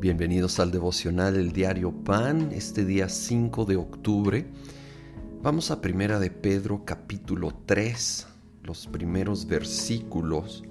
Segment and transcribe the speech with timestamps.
[0.00, 4.46] Bienvenidos al devocional del diario Pan, este día 5 de octubre.
[5.42, 8.26] Vamos a Primera de Pedro capítulo 3,
[8.62, 10.64] los primeros versículos.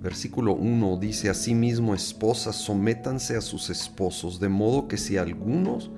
[0.00, 5.90] Versículo 1 dice, Asimismo, esposas, sométanse a sus esposos, de modo que si algunos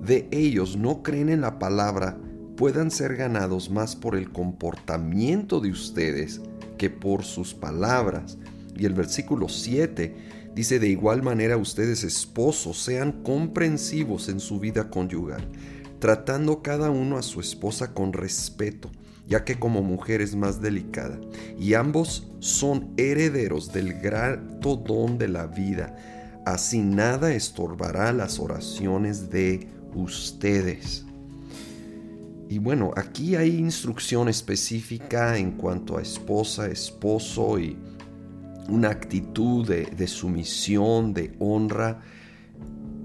[0.00, 2.16] de ellos no creen en la palabra,
[2.56, 6.40] puedan ser ganados más por el comportamiento de ustedes
[6.78, 8.38] que por sus palabras.
[8.78, 14.88] Y el versículo 7 Dice, de igual manera ustedes esposos sean comprensivos en su vida
[14.88, 15.46] conyugal,
[15.98, 18.90] tratando cada uno a su esposa con respeto,
[19.28, 21.20] ya que como mujer es más delicada,
[21.58, 25.94] y ambos son herederos del grato don de la vida.
[26.46, 31.04] Así nada estorbará las oraciones de ustedes.
[32.48, 37.76] Y bueno, aquí hay instrucción específica en cuanto a esposa, esposo y
[38.68, 42.00] una actitud de, sumisión, de honra,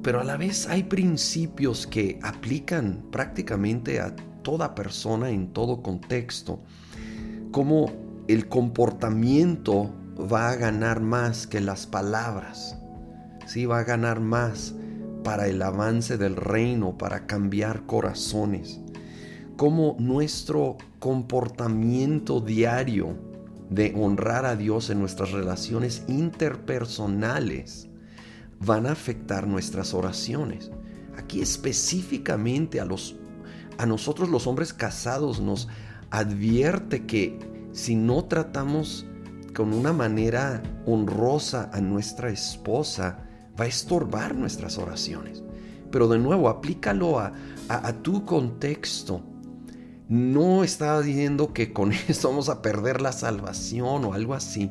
[0.02, 6.62] pero a la vez hay principios que aplican prácticamente a toda persona en todo contexto,
[7.52, 7.92] como
[8.28, 9.94] el comportamiento
[10.32, 12.78] va a ganar más que las palabras,
[13.46, 13.66] ¿sí?
[13.66, 14.74] va a ganar más
[15.24, 18.80] para el avance del reino, para cambiar corazones,
[19.58, 23.31] como nuestro comportamiento diario
[23.72, 27.88] de honrar a Dios en nuestras relaciones interpersonales
[28.60, 30.70] van a afectar nuestras oraciones.
[31.18, 33.16] Aquí específicamente a los
[33.78, 35.68] a nosotros los hombres casados nos
[36.12, 37.40] advierte que
[37.72, 39.08] si no tratamos
[39.56, 43.26] con una manera honrosa a nuestra esposa,
[43.60, 45.42] va a estorbar nuestras oraciones.
[45.90, 47.34] Pero de nuevo, aplícalo a,
[47.70, 49.24] a, a tu contexto
[50.12, 54.70] no estaba diciendo que con esto vamos a perder la salvación o algo así,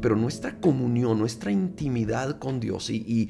[0.00, 3.28] pero nuestra comunión, nuestra intimidad con Dios y,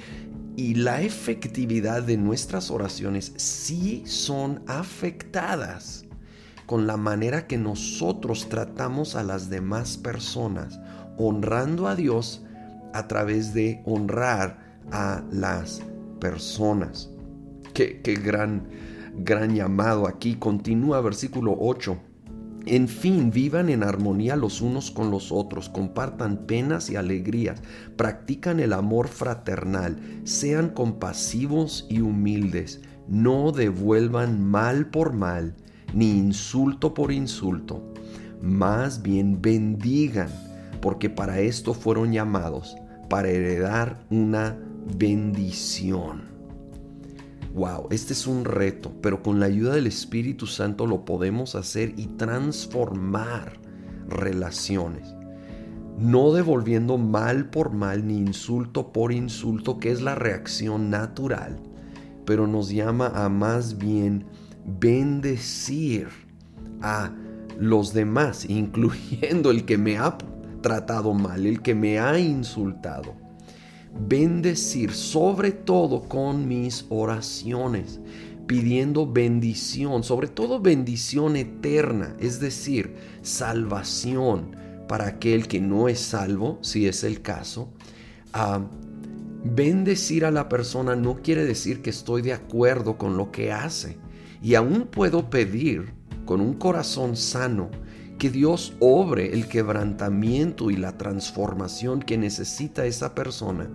[0.57, 6.05] la efectividad de nuestras oraciones sí son afectadas
[6.67, 10.81] con la manera que nosotros tratamos a las demás personas,
[11.17, 12.43] honrando a Dios
[12.93, 15.81] a través de honrar a las
[16.19, 17.09] personas.
[17.73, 18.67] Qué gran
[19.17, 20.35] gran llamado aquí.
[20.35, 21.99] Continúa versículo 8.
[22.67, 27.63] En fin, vivan en armonía los unos con los otros, compartan penas y alegrías,
[27.97, 35.55] practican el amor fraternal, sean compasivos y humildes, no devuelvan mal por mal,
[35.95, 37.83] ni insulto por insulto,
[38.43, 40.29] más bien bendigan,
[40.83, 42.77] porque para esto fueron llamados,
[43.09, 44.59] para heredar una
[44.99, 46.38] bendición.
[47.59, 51.93] Wow, este es un reto, pero con la ayuda del Espíritu Santo lo podemos hacer
[51.97, 53.59] y transformar
[54.07, 55.13] relaciones.
[55.99, 61.59] No devolviendo mal por mal ni insulto por insulto, que es la reacción natural,
[62.25, 64.25] pero nos llama a más bien
[64.65, 66.07] bendecir
[66.81, 67.11] a
[67.59, 70.17] los demás, incluyendo el que me ha
[70.63, 73.17] tratado mal, el que me ha insultado
[73.99, 78.01] bendecir sobre todo con mis oraciones,
[78.47, 84.57] pidiendo bendición, sobre todo bendición eterna, es decir, salvación
[84.89, 87.69] para aquel que no es salvo, si es el caso.
[89.45, 93.97] bendecir a la persona no quiere decir que estoy de acuerdo con lo que hace.
[94.43, 95.93] Y aún puedo pedir
[96.25, 97.71] con un corazón sano
[98.19, 103.71] que Dios obre el quebrantamiento y la transformación que necesita esa persona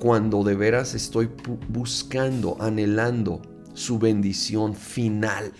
[0.00, 1.28] cuando de veras estoy
[1.68, 3.42] buscando, anhelando
[3.74, 5.52] su bendición final.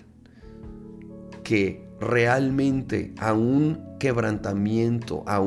[1.45, 5.43] Que realmente a un quebrantamiento, a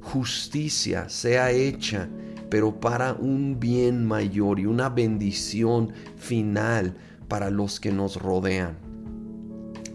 [0.00, 2.08] justicia sea hecha,
[2.48, 6.96] pero para un bien mayor y una bendición final
[7.26, 8.78] para los que nos rodean.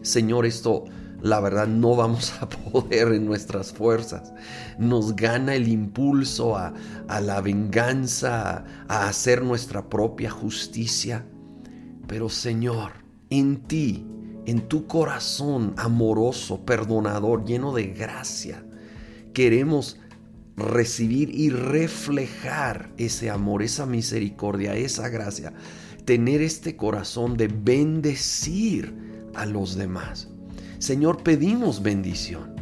[0.01, 0.83] Señor, esto
[1.21, 4.33] la verdad no vamos a poder en nuestras fuerzas.
[4.77, 6.73] Nos gana el impulso a,
[7.21, 11.25] la venganza, a hacer nuestra propia justicia.
[12.07, 12.93] Pero Señor,
[13.29, 14.05] en ti,
[14.45, 18.65] en tu corazón amoroso, perdonador, lleno de gracia,
[19.33, 19.97] queremos
[20.57, 25.53] recibir y reflejar ese amor, esa misericordia, esa gracia.
[26.05, 30.31] Tener este corazón de bendecir a los demás.
[30.81, 32.55] Señor, pedimos bendición.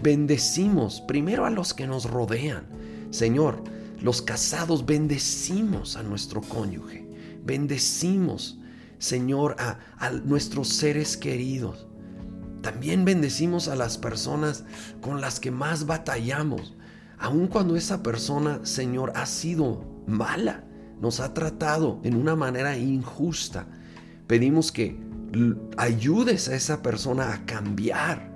[0.00, 2.66] Bendecimos primero a los que nos rodean.
[3.10, 3.64] Señor,
[4.00, 7.04] los casados bendecimos a nuestro cónyuge.
[7.44, 8.60] Bendecimos,
[8.98, 11.88] Señor, a, nuestros seres queridos.
[12.62, 14.62] También bendecimos a las personas
[15.00, 16.76] con las que más batallamos.
[17.18, 20.62] Aun cuando esa persona, Señor, ha sido mala,
[21.00, 23.66] nos ha tratado en una manera injusta.
[24.28, 24.96] Pedimos que
[25.76, 28.30] ayudes a esa persona a cambiar,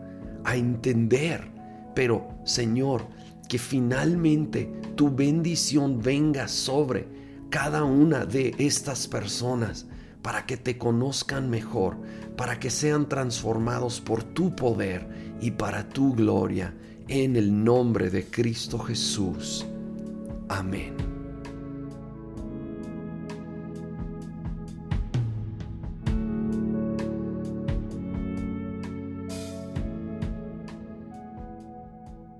[0.45, 1.51] a entender.
[1.95, 3.07] Pero, Señor,
[3.49, 7.09] que finalmente tu bendición venga sobre
[7.51, 9.87] cada una de estas personas
[10.23, 11.97] para que te conozcan mejor,
[12.37, 16.75] para que sean transformados por tu poder y para tu gloria,
[17.09, 19.67] en el nombre de Cristo Jesús.
[20.49, 21.18] Amén.